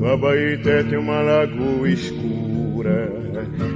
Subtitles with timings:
[0.00, 3.12] O Abaeté tem uma lagoa escura,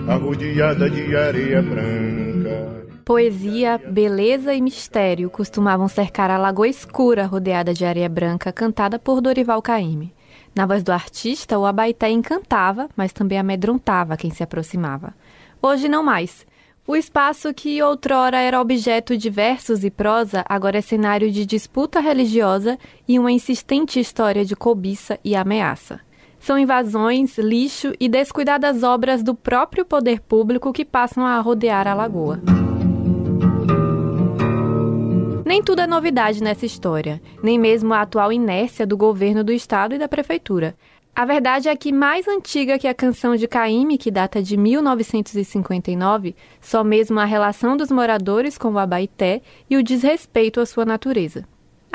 [0.08, 2.86] arrodeada de areia branca.
[3.04, 9.20] Poesia, beleza e mistério costumavam cercar a lagoa escura rodeada de areia branca, cantada por
[9.20, 10.14] Dorival Caymmi.
[10.56, 15.12] Na voz do artista, o Abaeté encantava, mas também amedrontava quem se aproximava.
[15.60, 16.46] Hoje não mais.
[16.86, 22.00] O espaço que outrora era objeto de versos e prosa, agora é cenário de disputa
[22.00, 26.00] religiosa e uma insistente história de cobiça e ameaça.
[26.44, 31.94] São invasões, lixo e descuidadas obras do próprio poder público que passam a rodear a
[31.94, 32.38] lagoa.
[35.42, 39.94] Nem tudo é novidade nessa história, nem mesmo a atual inércia do governo do estado
[39.94, 40.76] e da prefeitura.
[41.16, 46.36] A verdade é que, mais antiga que a canção de Caíme, que data de 1959,
[46.60, 49.40] só mesmo a relação dos moradores com o Abaité
[49.70, 51.46] e o desrespeito à sua natureza.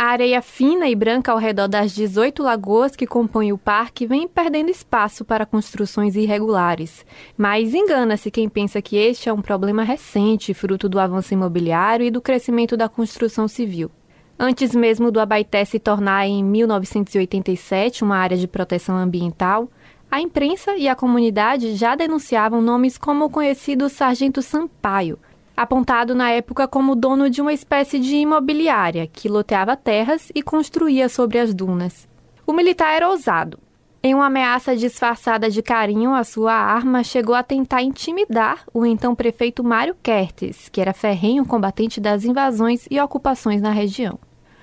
[0.01, 4.29] A areia fina e branca ao redor das 18 lagoas que compõem o parque vem
[4.29, 7.05] perdendo espaço para construções irregulares.
[7.37, 12.11] Mas engana-se quem pensa que este é um problema recente, fruto do avanço imobiliário e
[12.11, 13.91] do crescimento da construção civil.
[14.39, 19.69] Antes mesmo do Abaité se tornar em 1987 uma área de proteção ambiental,
[20.09, 25.19] a imprensa e a comunidade já denunciavam nomes como o conhecido Sargento Sampaio,
[25.61, 31.09] apontado na época como dono de uma espécie de imobiliária que loteava terras e construía
[31.09, 32.07] sobre as dunas.
[32.47, 33.59] O militar era ousado.
[34.01, 39.13] Em uma ameaça disfarçada de carinho, a sua arma chegou a tentar intimidar o então
[39.13, 44.17] prefeito Mário Kertes, que era ferrenho combatente das invasões e ocupações na região.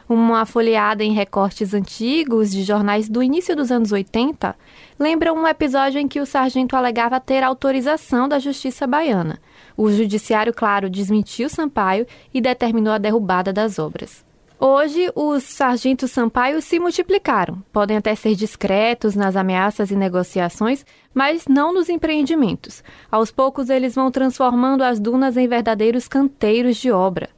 [0.08, 4.54] Uma folheada em recortes antigos de jornais do início dos anos 80
[4.98, 9.40] lembra um episódio em que o sargento alegava ter autorização da justiça baiana
[9.76, 14.24] o judiciário, claro, desmentiu Sampaio e determinou a derrubada das obras.
[14.58, 17.62] Hoje, os sargentos Sampaio se multiplicaram.
[17.70, 22.82] Podem até ser discretos nas ameaças e negociações, mas não nos empreendimentos.
[23.10, 27.28] Aos poucos, eles vão transformando as dunas em verdadeiros canteiros de obra.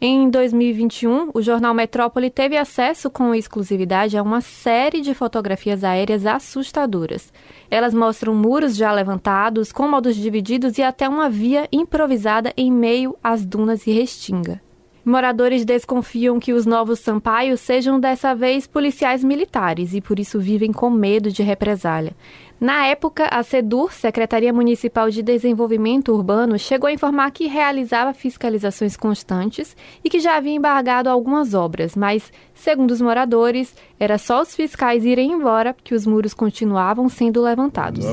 [0.00, 6.24] Em 2021, o jornal Metrópole teve acesso com exclusividade a uma série de fotografias aéreas
[6.24, 7.32] assustadoras.
[7.68, 13.44] Elas mostram muros já levantados, cômodos divididos e até uma via improvisada em meio às
[13.44, 14.67] dunas e restinga.
[15.08, 20.70] Moradores desconfiam que os novos Sampaios sejam dessa vez policiais militares e por isso vivem
[20.70, 22.12] com medo de represália.
[22.60, 28.98] Na época, a SEDUR, Secretaria Municipal de Desenvolvimento Urbano, chegou a informar que realizava fiscalizações
[28.98, 29.74] constantes
[30.04, 35.06] e que já havia embargado algumas obras, mas, segundo os moradores, era só os fiscais
[35.06, 38.04] irem embora que os muros continuavam sendo levantados.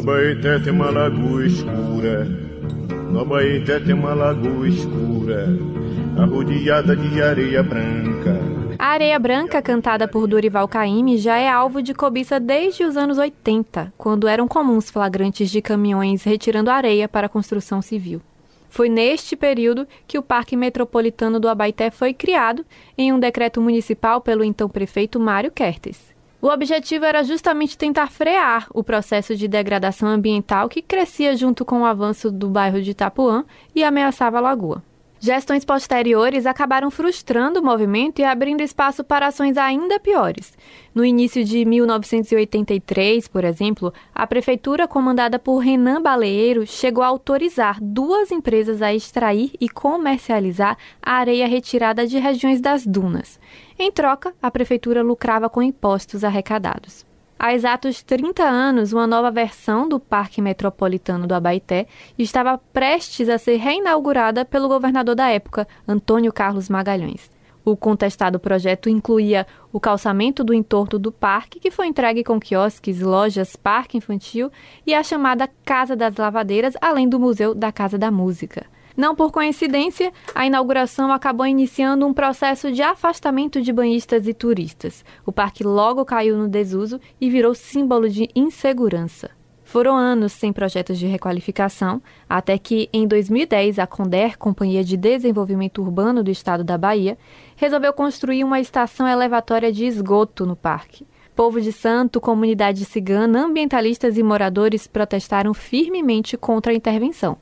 [6.95, 8.39] De areia branca.
[8.79, 13.17] A areia branca, cantada por Dorival Caymmi, já é alvo de cobiça desde os anos
[13.17, 18.21] 80, quando eram comuns flagrantes de caminhões retirando areia para a construção civil.
[18.69, 22.65] Foi neste período que o Parque Metropolitano do Abaité foi criado
[22.97, 26.15] em um decreto municipal pelo então prefeito Mário Kertes.
[26.41, 31.81] O objetivo era justamente tentar frear o processo de degradação ambiental que crescia junto com
[31.81, 33.43] o avanço do bairro de Itapuã
[33.75, 34.81] e ameaçava a lagoa.
[35.19, 40.53] Gestões posteriores acabaram frustrando o movimento e abrindo espaço para ações ainda piores.
[40.93, 47.79] No início de 1983, por exemplo, a prefeitura, comandada por Renan Baleeiro, chegou a autorizar
[47.81, 53.39] duas empresas a extrair e comercializar a areia retirada de regiões das dunas.
[53.79, 57.05] Em troca, a prefeitura lucrava com impostos arrecadados.
[57.37, 61.85] Há exatos 30 anos, uma nova versão do Parque Metropolitano do Abaité
[62.17, 67.29] estava prestes a ser reinaugurada pelo governador da época, Antônio Carlos Magalhães.
[67.65, 73.01] O contestado projeto incluía o calçamento do entorno do parque, que foi entregue com quiosques,
[73.01, 74.49] lojas, parque infantil
[74.87, 78.65] e a chamada Casa das Lavadeiras, além do Museu da Casa da Música.
[78.95, 85.03] Não por coincidência, a inauguração acabou iniciando um processo de afastamento de banhistas e turistas.
[85.25, 89.31] O parque logo caiu no desuso e virou símbolo de insegurança.
[89.65, 95.81] Foram anos sem projetos de requalificação, até que, em 2010, a Conder, Companhia de Desenvolvimento
[95.81, 97.17] Urbano do Estado da Bahia,
[97.55, 101.05] resolveu construir uma estação elevatória de esgoto no parque.
[101.35, 107.37] Povo de Santo, comunidade cigana, ambientalistas e moradores protestaram firmemente contra a intervenção,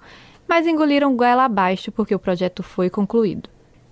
[0.53, 3.49] mas engoliram goela abaixo porque o projeto foi concluído.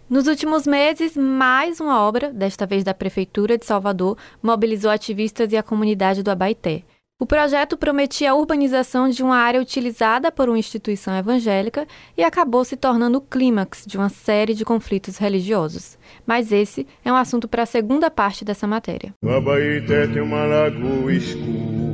[0.07, 5.57] Nos últimos meses, mais uma obra, desta vez da Prefeitura de Salvador, mobilizou ativistas e
[5.57, 6.83] a comunidade do Abaité.
[7.19, 12.63] O projeto prometia a urbanização de uma área utilizada por uma instituição evangélica e acabou
[12.63, 15.97] se tornando o clímax de uma série de conflitos religiosos.
[16.27, 19.15] Mas esse é um assunto para a segunda parte dessa matéria.
[19.23, 21.90] O Abaeté tem uma lagoa escura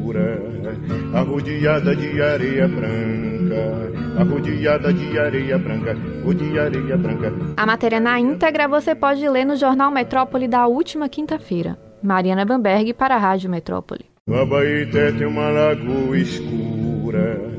[1.14, 5.96] arrodeada de areia branca, arrodeada de areia branca,
[6.26, 7.34] o de areia branca.
[7.58, 11.78] A matéria na íntegra você pode ler no Jornal Metrópole da última quinta-feira.
[12.02, 14.06] Mariana Bamberg para a Rádio Metrópole.
[14.28, 17.57] No Abaeté tem uma lagoa escura